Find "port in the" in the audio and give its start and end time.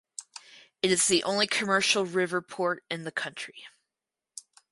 2.41-3.11